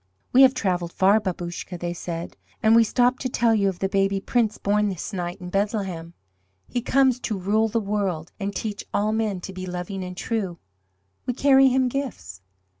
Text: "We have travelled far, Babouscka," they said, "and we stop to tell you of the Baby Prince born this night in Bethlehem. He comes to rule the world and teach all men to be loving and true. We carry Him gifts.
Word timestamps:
"We 0.33 0.41
have 0.41 0.55
travelled 0.55 0.93
far, 0.93 1.19
Babouscka," 1.19 1.77
they 1.77 1.93
said, 1.93 2.35
"and 2.63 2.75
we 2.75 2.83
stop 2.83 3.19
to 3.19 3.29
tell 3.29 3.53
you 3.53 3.69
of 3.69 3.77
the 3.77 3.87
Baby 3.87 4.19
Prince 4.19 4.57
born 4.57 4.89
this 4.89 5.13
night 5.13 5.39
in 5.39 5.51
Bethlehem. 5.51 6.15
He 6.67 6.81
comes 6.81 7.19
to 7.19 7.37
rule 7.37 7.67
the 7.67 7.79
world 7.79 8.31
and 8.39 8.51
teach 8.55 8.83
all 8.95 9.11
men 9.11 9.41
to 9.41 9.53
be 9.53 9.67
loving 9.67 10.03
and 10.03 10.17
true. 10.17 10.57
We 11.27 11.35
carry 11.35 11.67
Him 11.67 11.87
gifts. 11.87 12.41